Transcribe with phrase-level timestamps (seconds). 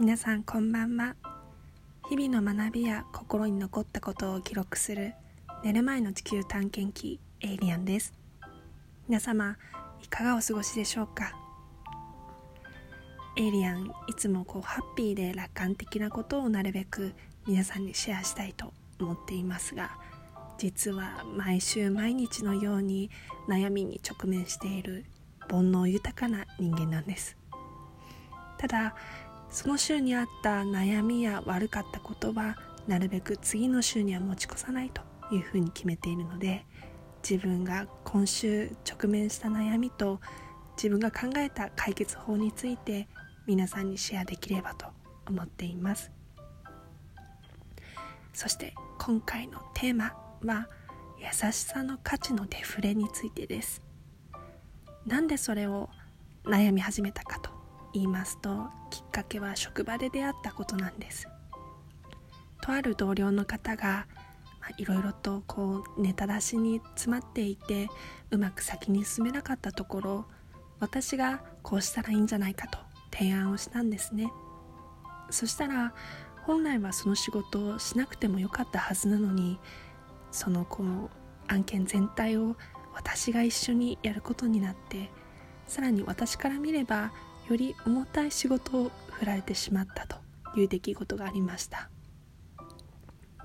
[0.00, 1.14] 皆さんこんばんは。
[2.10, 5.14] 日々の学びや心に残ったことを記録する
[5.62, 8.12] 寝る前の地球探検機エイリアンです。
[9.08, 9.56] 皆様
[10.02, 11.32] いかがお過ごしでしょうか？
[13.36, 17.14] エイリアンいつもこうハッピーで楽観的なことをなるべく
[17.46, 19.92] 皆さんにシェアしたいと思っていますが
[20.58, 23.10] 実は毎週毎日のように
[23.48, 25.04] 悩みに直面している
[25.48, 27.36] 煩悩豊かな人間なんです。
[28.58, 28.96] ただ
[29.54, 32.58] その週にあった悩みや悪かったことは
[32.88, 35.00] なるべく次の週には持ち越さないと
[35.32, 36.66] いうふうに決めているので
[37.22, 40.20] 自分が今週直面した悩みと
[40.76, 43.06] 自分が考えた解決法について
[43.46, 44.86] 皆さんにシェアできればと
[45.28, 46.10] 思っています。
[48.32, 50.68] そして今回のテーマは
[51.20, 53.84] 優しさの価値のデフレについてです。
[55.06, 55.90] なんでそれを
[56.44, 57.53] 悩み始めたかと
[57.94, 61.28] 言いますときっかけは職場で出会ったことなんです。
[62.60, 64.06] とある同僚の方が
[64.78, 67.88] いろいろとこうネタ出しに詰まっていて
[68.30, 70.24] うまく先に進めなかったところ
[70.80, 72.78] 私がこうしたらいいんじゃないかと
[73.12, 74.32] 提案をしたんですね。
[75.30, 75.94] そしたら
[76.42, 79.58] 本来はその仕事をしなくてもよかったはずなのに
[80.30, 81.10] そのこう
[81.48, 82.56] 案件全体を
[82.94, 85.10] 私が一緒にやることになって
[85.66, 87.12] さらに私から見れば
[87.48, 90.16] より重たい仕事を振られてしまったと
[90.56, 91.90] いう出来事がありました。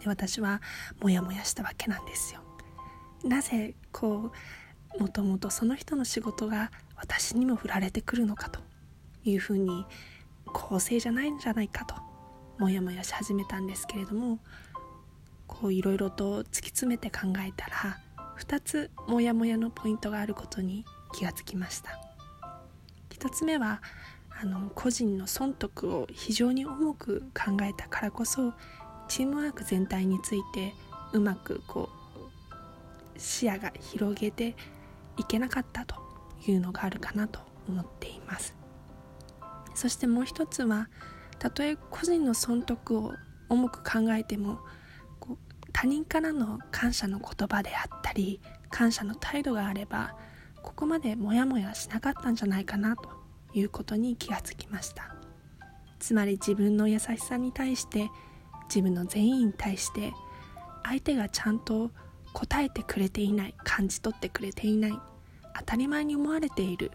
[0.00, 0.60] で私は
[1.00, 2.40] モヤモヤしたわけなんですよ。
[3.24, 4.32] なぜこ
[4.98, 8.60] うもともとその人の仕事が私にも振られてくるのかと
[9.24, 9.86] いうふうに
[10.46, 11.94] 公正じゃないんじゃないかと
[12.58, 14.38] モヤモヤし始めたんですけれども
[15.46, 17.98] こういろいろと突き詰めて考えたら
[18.38, 22.11] 2つモヤモヤのポイントがあることに気がつきました。
[23.22, 23.80] 1つ目は
[24.40, 28.52] あの個人の損得を非常に重く考えたからこそ
[29.06, 30.74] チームワーク全体について
[31.12, 31.88] うまくこ
[33.16, 34.56] う視野が広げて
[35.16, 35.94] いけなかったと
[36.48, 37.38] いうのがあるかなと
[37.68, 38.56] 思っています。
[39.76, 40.88] そしてもう一つは
[41.38, 43.12] たとえ個人の損得を
[43.48, 44.58] 重く考えても
[45.72, 48.40] 他人からの感謝の言葉であったり
[48.70, 50.16] 感謝の態度があれば
[50.62, 53.10] ここまでモヤモヤしなかったんじゃないかなと
[53.54, 55.14] いうことに気がつきました。
[55.98, 58.10] つまり自分の優しさに対して
[58.68, 60.12] 自分の善意に対して
[60.84, 61.90] 相手がちゃんと
[62.32, 64.92] 答えてくれていない感じ取ってくれていない
[65.58, 66.90] 当たり前に思われている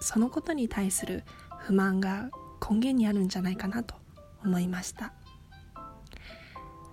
[0.00, 1.24] そのことに対する
[1.58, 2.30] 不満が
[2.60, 3.94] 根源にあるんじゃないかなと
[4.44, 5.12] 思いました。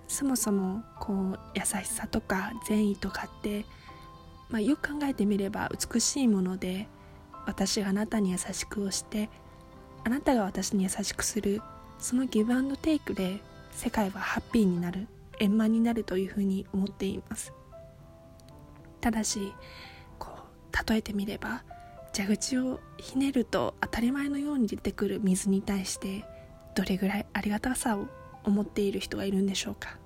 [0.08, 3.64] そもそもこう優しさとか善意とかって、
[4.48, 6.88] まあ、よく考えてみれば美しいもので
[7.46, 9.28] 私があなたに優しくをして
[10.04, 11.62] あなたが私に優しくする
[11.98, 13.40] そのギブアンドテイクで
[13.72, 15.08] 世界はハッピーになる
[15.40, 17.52] 円満になるというふうに思っています。
[19.00, 19.52] ただし
[20.18, 21.62] こう例えてみれば
[22.14, 26.24] 蛇口をひねると当たり前のように出てくる水に対して
[26.74, 28.06] どれぐらいありがたさを
[28.44, 29.98] 思っている人がいるんでしょうか。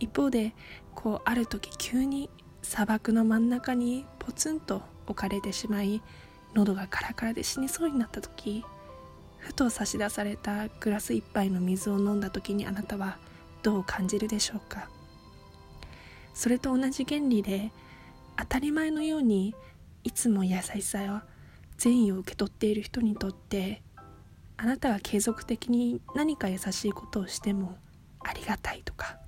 [0.00, 0.54] 一方で
[0.94, 2.30] こうある時急に
[2.64, 6.02] 砂漠の真ん中にポツンと置かれてしまい
[6.54, 8.64] 喉がカラカラで死にそうになった時
[9.38, 13.18] ふと差し出されたグラス一杯の水を飲んだ時にあなたは
[13.62, 14.88] どう感じるでしょうか？
[16.32, 17.70] それと同じ原理で
[18.36, 19.54] 当たり前のように
[20.02, 21.24] いつも優しさや
[21.76, 23.82] 善意を受け取っている人にとって
[24.56, 27.76] あなたが継続的に何か優しいことをしても
[28.20, 29.18] ありがたいとか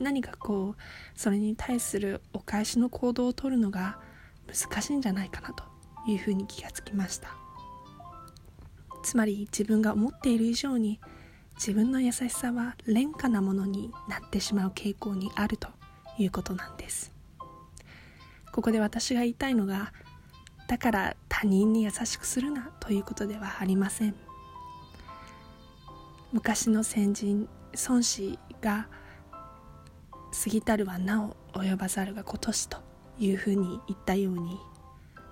[0.00, 0.82] 何かこう
[1.14, 3.98] それに対するお返しの行動をとるのが
[4.46, 5.64] 難しいんじゃないかなと
[6.08, 7.28] いうふうに気がつきました。
[9.02, 11.00] つまり自分が思っている以上に
[11.54, 15.68] 自分の優しさは廉価なものになってしまう傾向にあると
[16.18, 17.12] いうことなんです。
[18.52, 19.92] ここで私が言いたいのが
[20.66, 24.14] だから他人に優しくするなということではありません。
[26.32, 27.48] 昔の先人
[27.88, 28.88] 孫子が
[30.42, 32.78] 過ぎたるはなお及ばざるが今年と
[33.18, 34.58] いうふうに言ったように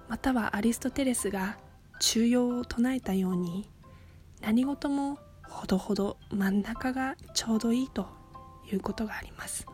[0.07, 1.57] またはアリストテレスが
[1.99, 3.71] 中庸を唱えたように
[4.43, 5.19] 何事も
[5.49, 8.07] ほどほど真ん中がちょうどいいと
[8.71, 9.67] いうことがあります。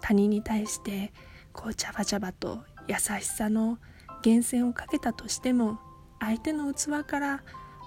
[0.00, 1.12] 他人に対して
[1.52, 3.78] こうジャバジャバと優しさの
[4.24, 5.78] 源泉をかけたとしても
[6.18, 7.44] 相手の器から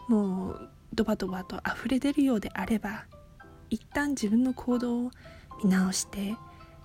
[0.08, 3.06] もうドバドバと溢れ出るようであれば
[3.70, 5.12] 一旦自分の行動を
[5.64, 6.36] 見直して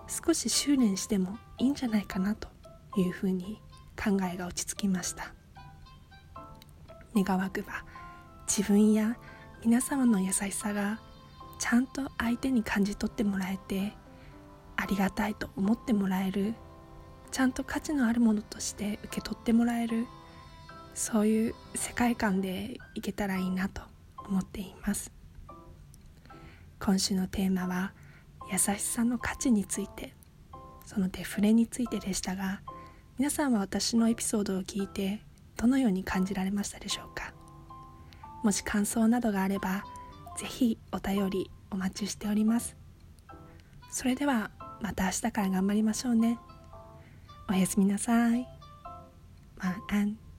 [0.07, 2.49] 少し修練してもいいんじゃないかなと
[2.97, 3.61] いうふうに
[3.97, 5.33] 考えが落ち着きました。
[7.15, 7.85] 願わくば
[8.47, 9.17] 自分や
[9.65, 11.01] 皆様の優しさが
[11.59, 13.93] ちゃんと相手に感じ取ってもらえて
[14.77, 16.55] ありがたいと思ってもらえる
[17.31, 20.07] ちゃんと価値のあるものとして受け取ってもらえる
[20.95, 23.83] そういう世界観でいけたらいいなと
[24.29, 25.13] 思っています。
[26.81, 27.93] 今週のテーマは
[28.51, 30.15] 優しさの価値について
[30.85, 32.63] そのデフレについてでしたが
[33.19, 35.21] 皆さんは私のエピソードを聞いて
[35.57, 37.33] どのように感じられましたでしょうか？
[38.43, 39.85] もし感想などがあれば
[40.39, 42.77] ぜひお便りお待ちしております。
[43.91, 44.51] それでは
[44.81, 46.39] また明日から頑張りましょうね。
[47.49, 48.49] おやすみなさい。
[49.59, 50.30] 晚安